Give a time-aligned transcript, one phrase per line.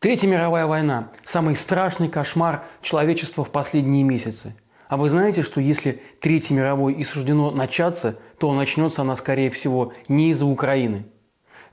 [0.00, 4.54] Третья мировая война– самый страшный кошмар человечества в последние месяцы.
[4.86, 9.92] А вы знаете, что если Третьей мировой и суждено начаться, то начнется она, скорее всего,
[10.06, 11.06] не из-за Украины.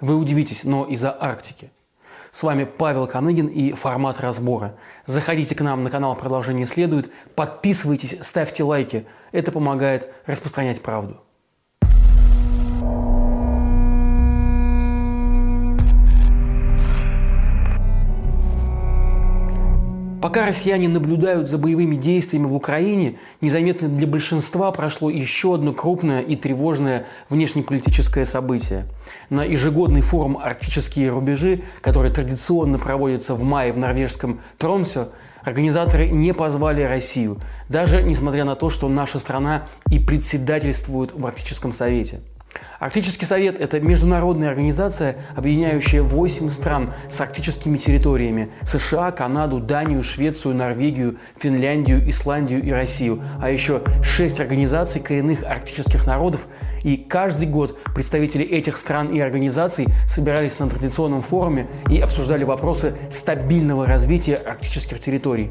[0.02, 1.70] Вы удивитесь, но из-за Арктики.
[2.32, 4.76] С вами Павел Коныгин и формат разбора.
[5.06, 9.06] Заходите к нам на канал «Продолжение следует», подписывайтесь, ставьте лайки.
[9.34, 11.22] Это помогает распространять правду.
[20.26, 26.22] Пока россияне наблюдают за боевыми действиями в Украине, незаметно для большинства прошло еще одно крупное
[26.22, 28.88] и тревожное внешнеполитическое событие.
[29.30, 35.10] На ежегодный форум «Арктические рубежи», который традиционно проводится в мае в норвежском Тронсе,
[35.44, 37.38] Организаторы не позвали Россию,
[37.70, 42.22] даже несмотря на то, что наша страна и председательствует в Арктическом совете–
[42.80, 50.56] Арктический совет– это международная организация, объединяющая 8 стран с арктическими территориями– США, Канаду, Данию, Швецию,
[50.56, 56.42] Норвегию, Финляндию, Исландию и Россию, а еще 6 организаций коренных арктических народов.
[56.84, 62.94] И каждый год представители этих стран и организаций собирались на традиционном форуме и обсуждали вопросы
[63.12, 65.50] стабильного развития арктических территорий.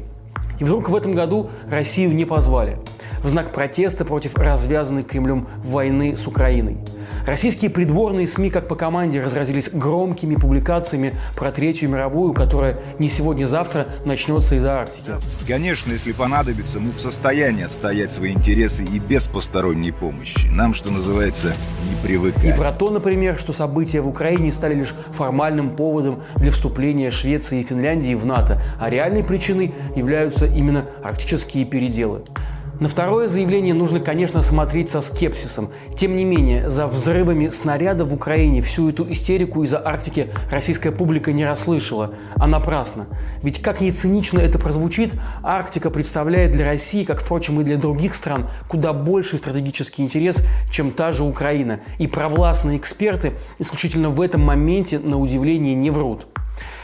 [0.59, 2.77] И вдруг в этом году Россию не позвали
[3.21, 6.77] в знак протеста против развязанной Кремлем войны с Украиной.
[7.25, 13.87] Российские придворные СМИ, как по команде, разразились громкими публикациями про Третью мировую, которая не сегодня-завтра
[14.05, 15.11] начнется из-за Арктики.
[15.47, 20.47] Конечно, если понадобится, мы в состоянии отстоять свои интересы и без посторонней помощи.
[20.51, 21.55] Нам, что называется,
[21.89, 22.45] не привыкать.
[22.45, 27.61] И про то, например, что события в Украине стали лишь формальным поводом для вступления Швеции
[27.61, 32.21] и Финляндии в НАТО, а реальной причиной являются именно арктические переделы.
[32.77, 35.69] На второе заявление нужно, конечно, смотреть со скепсисом.
[35.97, 41.31] Тем не менее, за взрывами снаряда в Украине всю эту истерику из-за Арктики российская публика
[41.31, 43.07] не расслышала, а напрасно.
[43.41, 48.13] Ведь как ни цинично это прозвучит, Арктика представляет для России, как, впрочем, и для других
[48.13, 51.79] стран, куда больший стратегический интерес, чем та же Украина.
[51.97, 56.27] И провластные эксперты исключительно в этом моменте, на удивление, не врут.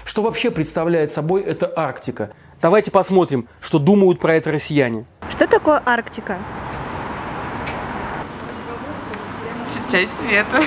[0.06, 2.32] Что вообще представляет собой эта Арктика?
[2.62, 5.06] Давайте посмотрим, что думают про это россияне.
[5.32, 6.38] Что такое Арктика?
[9.90, 10.62] Часть света.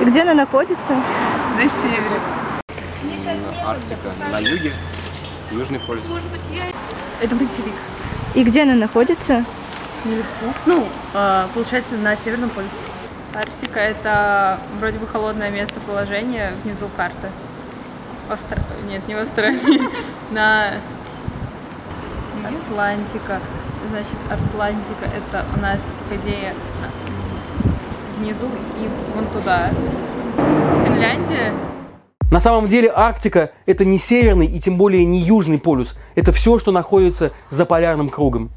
[0.00, 0.92] И где она находится?
[0.92, 2.20] На севере.
[3.64, 4.72] Арктика на юге,
[5.50, 6.04] Южный полюс.
[7.20, 7.74] Это материк.
[8.34, 9.44] И где она находится?
[10.04, 10.54] Наверху.
[10.66, 12.72] Ну, а, получается, на Северном полюсе.
[13.34, 17.30] Арктика– это вроде бы холодное местоположение внизу карты.
[18.28, 18.62] В Австра...
[18.86, 19.82] Нет, не в Австралии.
[20.30, 20.74] На
[22.44, 23.40] Атлантика.
[23.90, 26.14] Значит, Атлантика это у нас, по
[28.20, 29.70] внизу и вон туда.
[30.84, 31.52] Финляндия.
[32.30, 35.96] На самом деле Арктика– это не северный и тем более не южный полюс.
[36.14, 38.50] Это все, что находится за полярным кругом.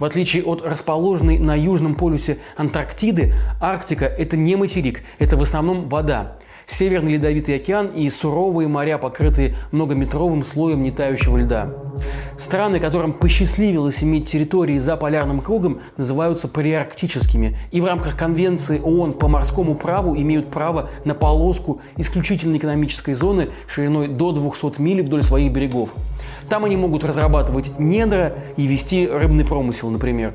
[0.00, 5.88] В отличие от расположенной на южном полюсе Антарктиды, Арктика– это не материк, это в основном
[5.88, 6.38] вода.
[6.70, 11.74] Северный ледовитый океан и суровые моря, покрытые многометровым слоем нетающего льда.
[12.38, 19.14] Страны, которым посчастливилось иметь территории за полярным кругом, называются полиарктическими и в рамках Конвенции ООН
[19.14, 25.24] по морскому праву имеют право на полоску исключительной экономической зоны шириной до 200 миль вдоль
[25.24, 25.90] своих берегов.
[26.48, 30.34] Там они могут разрабатывать недра и вести рыбный промысел, например.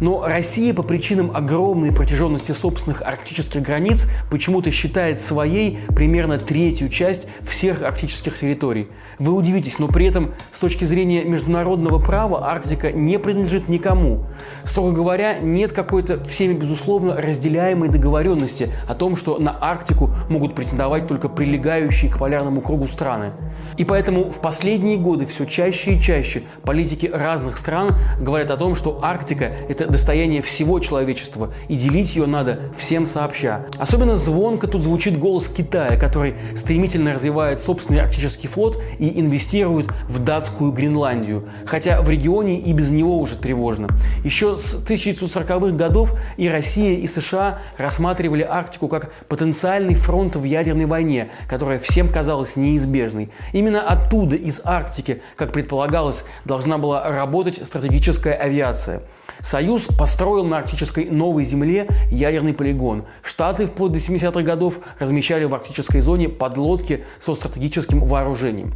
[0.00, 7.26] Но Россия по причинам огромной протяженности собственных арктических границ почему-то считает своей примерно третью часть
[7.48, 8.88] всех арктических территорий.
[9.18, 14.26] Вы удивитесь, но при этом с точки зрения международного права Арктика не принадлежит никому.
[14.64, 21.08] Строго говоря, нет какой-то всеми безусловно разделяемой договоренности о том, что на Арктику могут претендовать
[21.08, 23.32] только прилегающие к полярному кругу страны.
[23.76, 28.76] И поэтому в последние годы все чаще и чаще политики разных стран говорят о том,
[28.76, 33.66] что Арктика– это достояние всего человечества, и делить ее надо всем сообща.
[33.78, 40.18] Особенно звонко тут звучит голос Китая, который стремительно развивает собственный арктический флот и инвестирует в
[40.18, 43.88] датскую Гренландию, хотя в регионе и без него уже тревожно.
[44.24, 50.86] Еще с 1940-х годов и Россия, и США рассматривали Арктику как потенциальный фронт в ядерной
[50.86, 53.30] войне, которая всем казалась неизбежной.
[53.52, 59.02] Именно оттуда, из Арктики, как предполагалось, должна была работать стратегическая авиация.
[59.42, 63.04] Союз построил на арктической новой земле ядерный полигон.
[63.22, 68.74] Штаты вплоть до 70-х годов размещали в арктической зоне подлодки со стратегическим вооружением.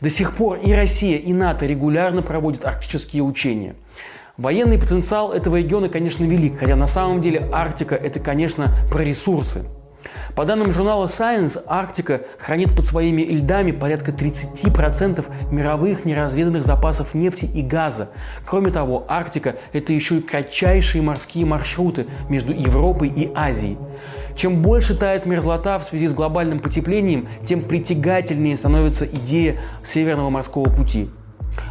[0.00, 3.74] До сих пор и Россия, и НАТО регулярно проводят арктические учения.
[4.36, 9.64] Военный потенциал этого региона, конечно, велик, хотя на самом деле Арктика– это, конечно, про ресурсы.
[10.34, 17.44] По данным журнала Science, Арктика хранит под своими льдами порядка 30% мировых неразведанных запасов нефти
[17.46, 18.08] и газа.
[18.46, 23.78] Кроме того, Арктика– это еще и кратчайшие морские маршруты между Европой и Азией.
[24.36, 30.68] Чем больше тает мерзлота в связи с глобальным потеплением, тем притягательнее становится идея Северного морского
[30.68, 31.08] пути.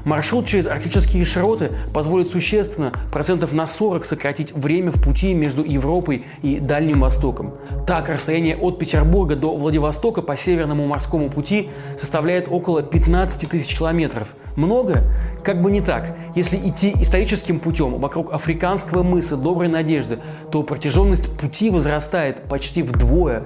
[0.05, 6.25] Маршрут через арктические широты позволит существенно, процентов на 40 сократить время в пути между Европой
[6.41, 7.53] и Дальним Востоком.
[7.87, 11.69] Так, расстояние от Петербурга до Владивостока по Северному морскому пути
[11.99, 14.27] составляет около 15 тысяч километров.
[14.55, 15.03] Много?
[15.43, 16.15] Как бы не так.
[16.35, 20.19] Если идти историческим путем вокруг африканского мыса Доброй Надежды,
[20.51, 23.43] то протяженность пути возрастает почти вдвое.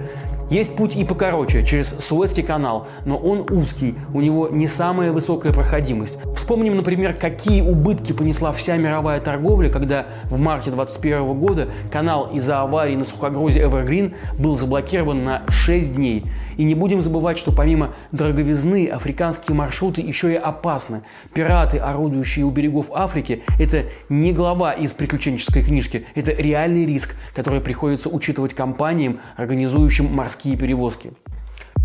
[0.49, 5.51] Есть путь и покороче, через Суэцкий канал, но он узкий, у него не самая высокая
[5.51, 6.17] проходимость.
[6.38, 12.61] Вспомним, например, какие убытки понесла вся мировая торговля, когда в марте 2021 года канал из-за
[12.61, 16.23] аварии на сухогрузе Evergreen был заблокирован на 6 дней.
[16.55, 21.01] И не будем забывать, что помимо дороговизны африканские маршруты еще и опасны.
[21.33, 27.59] Пираты, орудующие у берегов Африки, это не глава из приключенческой книжки, это реальный риск, который
[27.59, 31.13] приходится учитывать компаниям, организующим морские перевозки.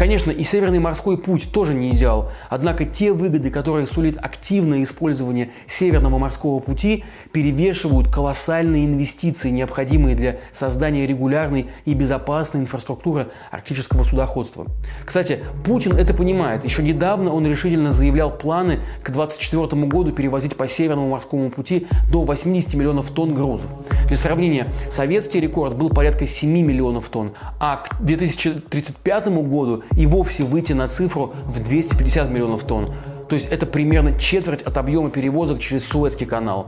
[0.03, 5.51] Конечно, и Северный морской путь тоже не идеал, однако те выгоды, которые сулит активное использование
[5.69, 14.67] Северного морского пути, перевешивают колоссальные инвестиции, необходимые для создания регулярной и безопасной инфраструктуры арктического судоходства.
[15.05, 16.65] Кстати, Путин это понимает.
[16.65, 22.25] Еще недавно он решительно заявлял планы к 2024 году перевозить по Северному морскому пути до
[22.25, 23.71] 80 миллионов тонн грузов.
[24.09, 30.45] Для сравнения, советский рекорд был порядка 7 миллионов тонн, а к 2035 году и вовсе
[30.45, 32.89] выйти на цифру в 250 миллионов тонн.
[33.29, 36.67] То есть это примерно четверть от объема перевозок через Суэцкий канал.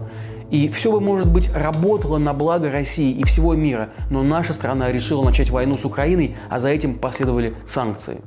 [0.51, 4.93] И все бы, может быть, работало на благо России и всего мира, но наша страна
[4.93, 8.21] решила начать войну с Украиной, а за этим последовали санкции.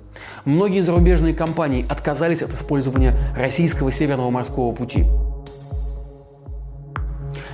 [0.44, 5.06] Многие зарубежные компании отказались от использования российского Северного морского пути.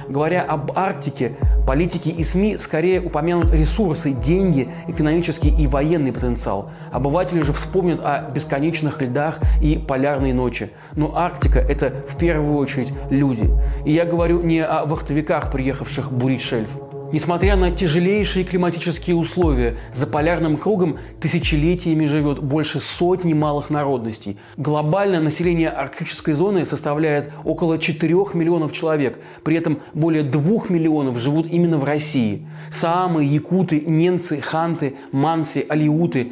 [0.08, 1.34] Говоря об Арктике,
[1.66, 6.70] политики и СМИ скорее упомянут ресурсы, деньги, экономический и военный потенциал.
[6.92, 10.72] Обыватели же вспомнят о бесконечных льдах и полярной ночи.
[10.96, 13.50] Но Арктика– это в первую очередь люди.
[13.86, 16.70] И я говорю не о вахтовиках, приехавших бурить шельф.
[17.13, 24.39] Несмотря на тяжелейшие климатические условия, за полярным кругом тысячелетиями живет больше сотни малых народностей.
[24.57, 31.45] Глобально население арктической зоны составляет около 4 миллионов человек, при этом более 2 миллионов живут
[31.51, 32.48] именно в России.
[32.71, 36.31] Саамы, якуты, ненцы, ханты, манси, алиуты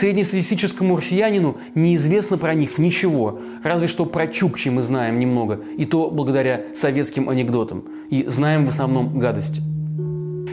[0.00, 6.10] Среднестатистическому россиянину неизвестно про них ничего, разве что про чукчи мы знаем немного, и то
[6.10, 7.84] благодаря советским анекдотам.
[8.10, 9.62] И знаем в основном гадости.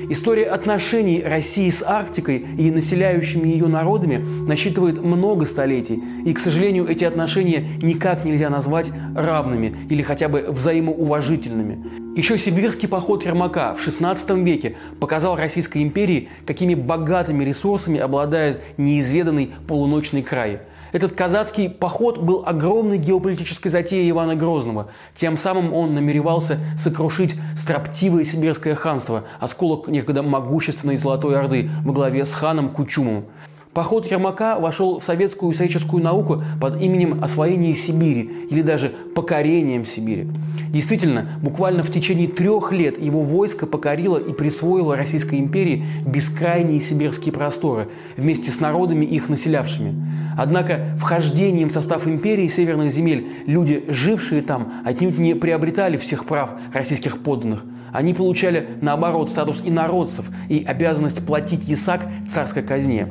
[0.09, 4.17] История отношений России с Арктикой и населяющими ее народами
[4.47, 10.45] насчитывает много столетий, и, к сожалению, эти отношения никак нельзя назвать равными или хотя бы
[10.49, 12.17] взаимоуважительными.
[12.17, 19.51] Еще сибирский поход Ермака в XVI веке показал Российской империи, какими богатыми ресурсами обладает неизведанный
[19.67, 20.59] полуночный край–
[20.93, 24.91] этот казацкий поход был огромной геополитической затеей Ивана Грозного.
[25.19, 32.25] Тем самым он намеревался сокрушить строптивое сибирское ханство, осколок некогда могущественной Золотой Орды во главе
[32.25, 33.25] с ханом Кучумом.
[33.73, 40.27] Поход Ермака вошел в советскую историческую науку под именем освоения Сибири или даже покорением Сибири.
[40.69, 47.33] Действительно, буквально в течение трех лет его войско покорило и присвоило Российской империи бескрайние сибирские
[47.33, 49.95] просторы вместе с народами их населявшими.
[50.37, 56.51] Однако вхождением в состав империи северных земель люди, жившие там, отнюдь не приобретали всех прав
[56.73, 57.63] российских подданных.
[57.91, 62.01] Они получали, наоборот, статус инородцев и обязанность платить ясак
[62.31, 63.07] царской казне.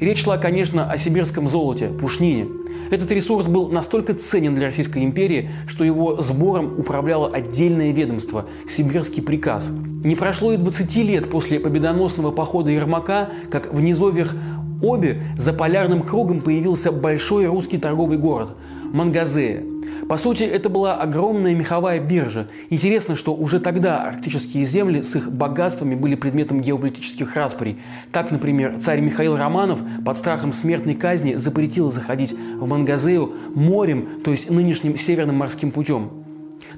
[0.00, 2.48] Речь шла, конечно, о сибирском золоте, пушнине.
[2.90, 9.22] Этот ресурс был настолько ценен для Российской империи, что его сбором управляло отдельное ведомство– Сибирский
[9.22, 9.68] приказ.
[10.02, 14.34] Не прошло и 20 лет после победоносного похода Ермака, как в низовьях
[14.82, 18.52] Оби за полярным кругом появился большой русский торговый город–
[18.92, 19.69] Мангазея.
[20.08, 22.48] По сути, это была огромная меховая биржа.
[22.68, 27.78] Интересно, что уже тогда арктические земли с их богатствами были предметом геополитических распорей.
[28.12, 34.32] Так, например, царь Михаил Романов под страхом смертной казни запретил заходить в Мангазею морем, то
[34.32, 36.10] есть нынешним северным морским путем.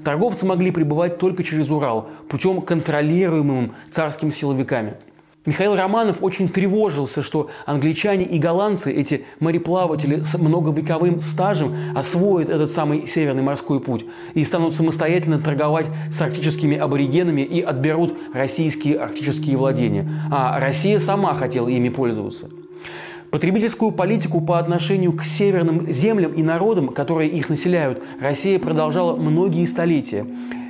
[0.03, 4.95] Торговцы могли прибывать только через Урал, путем контролируемым царскими силовиками–
[5.45, 12.71] Михаил Романов очень тревожился, что англичане и голландцы, эти мореплаватели с многовековым стажем, освоят этот
[12.71, 19.57] самый Северный морской путь и станут самостоятельно торговать с арктическими аборигенами и отберут российские арктические
[19.57, 20.09] владения.
[20.31, 22.49] А Россия сама хотела ими пользоваться.
[23.29, 29.65] Потребительскую политику по отношению к северным землям и народам, которые их населяют, Россия продолжала многие
[29.65, 30.25] столетия.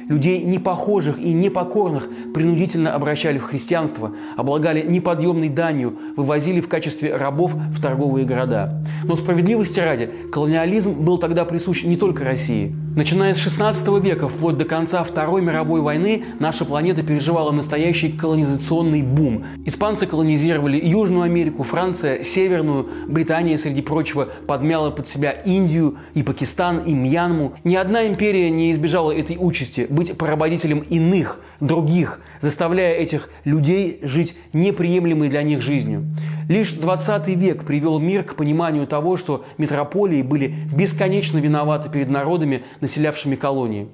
[0.07, 7.53] Людей непохожих и непокорных принудительно обращали в христианство, облагали неподъемной данью, вывозили в качестве рабов
[7.53, 8.83] в торговые города.
[9.03, 12.75] Но справедливости ради, колониализм был тогда присущ не только России.
[12.95, 19.01] Начиная с 16 века, вплоть до конца Второй мировой войны, наша планета переживала настоящий колонизационный
[19.01, 19.45] бум.
[19.65, 26.83] Испанцы колонизировали Южную Америку, Франция– Северную, Британия, среди прочего, подмяла под себя Индию и Пакистан,
[26.85, 27.53] и Мьянму.
[27.63, 34.35] Ни одна империя не избежала этой участи– быть поработителем иных, других, заставляя этих людей жить
[34.53, 36.05] неприемлемой для них жизнью.
[36.47, 42.63] Лишь 20 век привел мир к пониманию того, что метрополии были бесконечно виноваты перед народами,
[42.81, 43.87] населявшими колонии.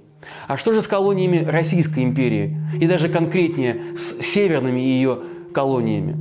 [0.47, 2.57] А что же с колониями Российской империи?
[2.79, 5.19] И даже конкретнее, с северными ее
[5.53, 6.17] колониями?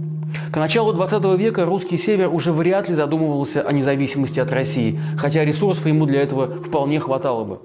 [0.52, 5.44] К началу 20 века русский север уже вряд ли задумывался о независимости от России, хотя
[5.44, 7.60] ресурсов ему для этого вполне хватало бы.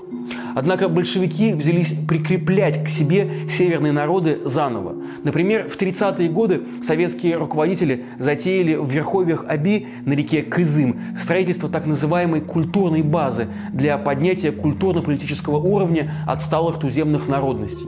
[0.55, 4.95] Однако большевики взялись прикреплять к себе северные народы заново.
[5.23, 11.85] Например, в 30-е годы советские руководители затеяли в верховьях Аби на реке Кызым строительство так
[11.85, 17.87] называемой культурной базы для поднятия культурно-политического уровня отсталых туземных народностей.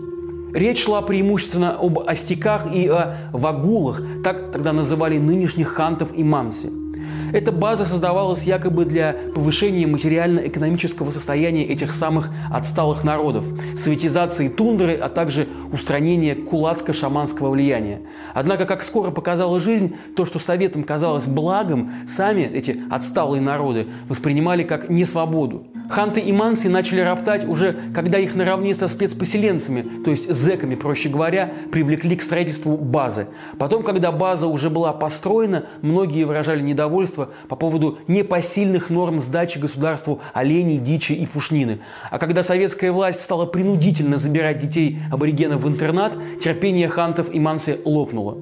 [0.53, 6.69] Речь шла преимущественно об остяках и о вагулах, так тогда называли нынешних хантов и манси–
[7.33, 13.45] эта база создавалась якобы для повышения материально-экономического состояния этих самых отсталых народов,
[13.77, 18.01] советизации тундры, а также устранения кулацко-шаманского влияния.
[18.33, 24.63] Однако, как скоро показала жизнь, то, что советам казалось благом, сами эти отсталые народы воспринимали
[24.63, 25.65] как несвободу.
[25.89, 31.09] Ханты и манси начали роптать уже, когда их наравне со спецпоселенцами, то есть зэками, проще
[31.09, 33.27] говоря, привлекли к строительству базы.
[33.59, 39.57] Потом, когда база уже была построена, многие выражали недовольство недовольство по поводу непосильных норм сдачи
[39.57, 41.79] государству оленей, дичи и пушнины.
[42.11, 46.13] А когда советская власть стала принудительно забирать детей аборигенов в интернат,
[46.43, 48.37] терпение хантов и манси лопнуло.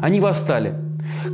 [0.00, 0.74] Они восстали.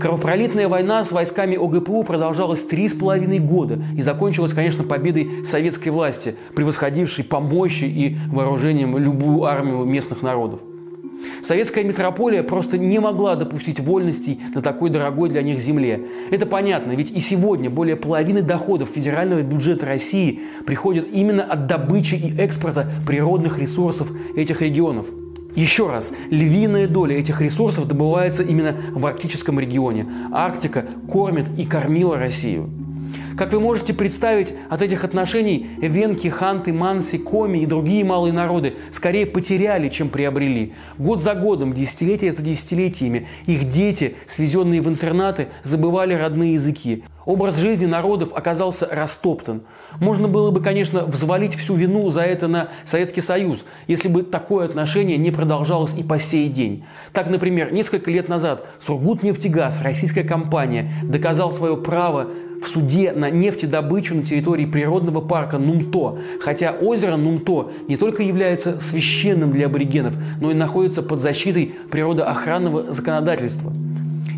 [0.01, 5.89] Кровопролитная война с войсками ОГПУ продолжалась три с половиной года и закончилась, конечно, победой советской
[5.89, 10.61] власти, превосходившей по мощи и вооружением любую армию местных народов.
[11.43, 16.07] Советская метрополия просто не могла допустить вольностей на такой дорогой для них земле.
[16.31, 22.15] Это понятно, ведь и сегодня более половины доходов федерального бюджета России приходят именно от добычи
[22.15, 25.07] и экспорта природных ресурсов этих регионов.
[25.55, 30.07] Еще раз, львиная доля этих ресурсов добывается именно в арктическом регионе.
[30.33, 32.69] Арктика кормит и кормила Россию.
[33.37, 38.75] Как вы можете представить, от этих отношений венки, ханты, манси, коми и другие малые народы
[38.93, 40.75] скорее потеряли, чем приобрели.
[40.99, 47.05] Год за годом, десятилетия за десятилетиями их дети, свезенные в интернаты, забывали родные языки.
[47.25, 49.63] Образ жизни народов оказался растоптан.
[49.99, 54.67] Можно было бы, конечно, взвалить всю вину за это на Советский Союз, если бы такое
[54.67, 56.85] отношение не продолжалось и по сей день.
[57.13, 62.29] Так, например, несколько лет назад Сургутнефтегаз, российская компания, доказал свое право
[62.63, 68.81] в суде на нефтедобычу на территории природного парка Нумто, хотя озеро Нумто не только является
[68.81, 73.73] священным для аборигенов, но и находится под защитой природоохранного законодательства.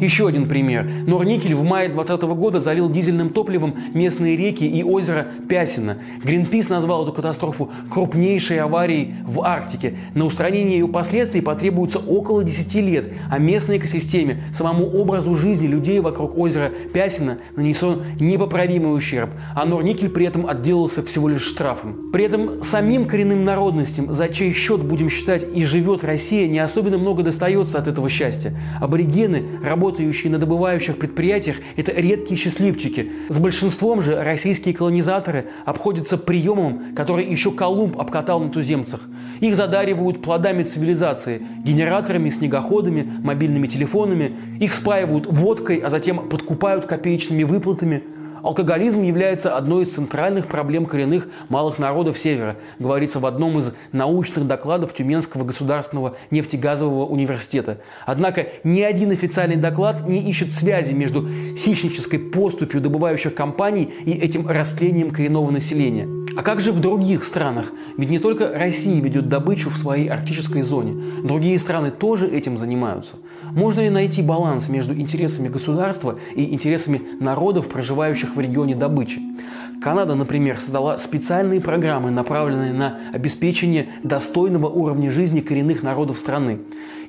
[0.01, 0.85] Еще один пример.
[1.07, 5.99] Норникель в мае 2020 года залил дизельным топливом местные реки и озеро Пясино.
[6.23, 9.97] Гринпис назвал эту катастрофу крупнейшей аварией в Арктике.
[10.15, 16.01] На устранение ее последствий потребуется около 10 лет, а местной экосистеме, самому образу жизни людей
[16.01, 22.11] вокруг озера Пясино нанесен непоправимый ущерб, а Норникель при этом отделался всего лишь штрафом.
[22.13, 26.99] При этом самим коренным народностям, за чей счет, будем считать, и живет Россия, не особенно
[26.99, 28.55] много достается от этого счастья.
[28.81, 33.13] Аборигены работают работающие на добывающих предприятиях– это редкие счастливчики.
[33.29, 39.03] С большинством же российские колонизаторы обходятся приемом, который еще Колумб обкатал на туземцах.
[39.41, 44.59] Их задаривают плодами цивилизации– генераторами, снегоходами, мобильными телефонами.
[44.59, 48.03] Их спаивают водкой, а затем подкупают копеечными выплатами–
[48.47, 54.47] Алкоголизм является одной из центральных проблем коренных малых народов Севера, говорится в одном из научных
[54.47, 57.81] докладов Тюменского государственного нефтегазового университета.
[58.07, 64.47] Однако ни один официальный доклад не ищет связи между хищнической поступью добывающих компаний и этим
[64.47, 66.07] растлением коренного населения.
[66.37, 67.73] А как же в других странах?
[67.97, 71.03] Ведь не только Россия ведет добычу в своей арктической зоне.
[71.25, 73.17] Другие страны тоже этим занимаются.
[73.57, 79.19] Можно ли найти баланс между интересами государства и интересами народов, проживающих в регионе добычи?
[79.81, 86.59] Канада, например, создала специальные программы, направленные на обеспечение достойного уровня жизни коренных народов страны.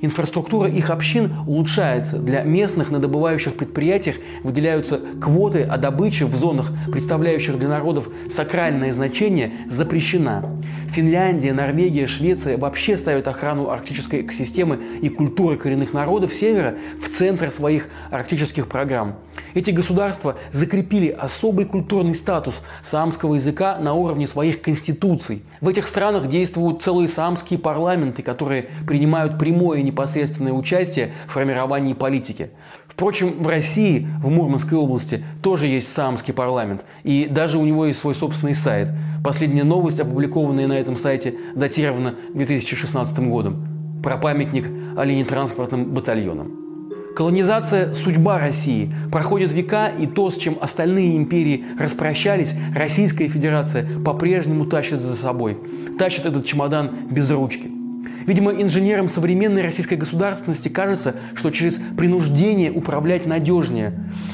[0.02, 2.18] Инфраструктура их общин улучшается.
[2.18, 8.94] Для местных на добывающих предприятиях выделяются квоты, а добыча в зонах, представляющих для народов сакральное
[8.94, 10.44] значение, запрещена.
[10.92, 17.52] Финляндия, Норвегия, Швеция вообще ставят охрану арктической экосистемы и культуры коренных народов Севера в центр
[17.52, 19.16] своих арктических программ.
[19.54, 25.44] Эти государства закрепили особый культурный статус саамского языка на уровне своих конституций.
[25.62, 32.52] В этих странах действуют целые саамские парламенты, которые принимают прямое непосредственное участие в формировании политики.
[32.88, 38.00] Впрочем, в России, в Мурманской области, тоже есть саамский парламент, и даже у него есть
[38.00, 38.90] свой собственный сайт.
[39.24, 44.02] Последняя новость, опубликованная на этом сайте, датирована 2016 годом.
[44.04, 44.68] Про памятник
[44.98, 46.68] оленетранспортным батальонам.
[47.16, 48.94] Колонизация– судьба России.
[49.12, 55.58] Проходят века, и то, с чем остальные империи распрощались, Российская Федерация по-прежнему тащит за собой.
[55.98, 57.77] Тащит этот чемодан без ручки.
[58.26, 63.94] Видимо, инженерам современной российской государственности кажется, что через принуждение управлять надежнее.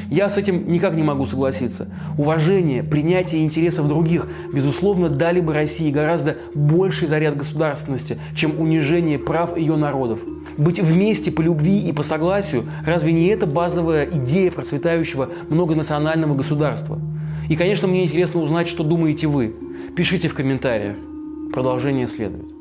[0.09, 1.87] Я с этим никак не могу согласиться.
[2.17, 9.55] Уважение, принятие интересов других, безусловно, дали бы России гораздо больший заряд государственности, чем унижение прав
[9.57, 10.19] ее народов.
[10.57, 16.99] Быть вместе по любви и по согласию– разве не это базовая идея процветающего многонационального государства?
[17.49, 19.53] И, конечно, мне интересно узнать, что думаете вы.
[19.95, 20.95] Пишите в комментариях.
[21.53, 22.52] Продолжение следует.